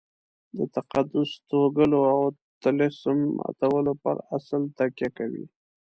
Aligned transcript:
د 0.57 0.59
تقدس 0.75 1.29
توږلو 1.49 1.99
او 2.13 2.21
طلسم 2.63 3.17
ماتولو 3.37 3.93
پر 4.03 4.17
اصل 4.37 4.61
تکیه 4.77 5.09
کوي. 5.17 5.45